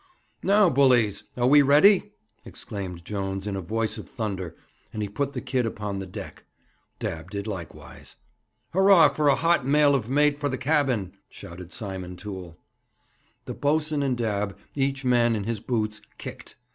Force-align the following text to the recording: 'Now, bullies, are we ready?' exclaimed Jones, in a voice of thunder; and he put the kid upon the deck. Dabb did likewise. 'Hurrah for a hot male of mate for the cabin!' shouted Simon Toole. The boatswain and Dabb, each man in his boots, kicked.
'Now, 0.41 0.67
bullies, 0.67 1.25
are 1.37 1.45
we 1.45 1.61
ready?' 1.61 2.13
exclaimed 2.43 3.05
Jones, 3.05 3.45
in 3.45 3.55
a 3.55 3.61
voice 3.61 3.99
of 3.99 4.09
thunder; 4.09 4.55
and 4.91 5.03
he 5.03 5.07
put 5.07 5.33
the 5.33 5.41
kid 5.41 5.63
upon 5.67 5.99
the 5.99 6.07
deck. 6.07 6.43
Dabb 6.97 7.29
did 7.29 7.45
likewise. 7.45 8.15
'Hurrah 8.73 9.09
for 9.09 9.27
a 9.27 9.35
hot 9.35 9.63
male 9.63 9.93
of 9.93 10.09
mate 10.09 10.39
for 10.39 10.49
the 10.49 10.57
cabin!' 10.57 11.13
shouted 11.29 11.71
Simon 11.71 12.15
Toole. 12.15 12.57
The 13.45 13.53
boatswain 13.53 14.01
and 14.01 14.17
Dabb, 14.17 14.57
each 14.73 15.05
man 15.05 15.35
in 15.35 15.43
his 15.43 15.59
boots, 15.59 16.01
kicked. 16.17 16.55